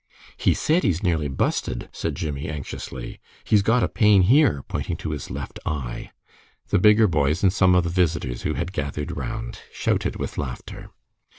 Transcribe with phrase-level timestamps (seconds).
[0.35, 3.19] "He said he's nearly busted," said Jimmie, anxiously.
[3.43, 6.09] "He's got a pain here," pointing to his left eye.
[6.69, 10.89] The bigger boys and some of the visitors who had gathered round shouted with laughter.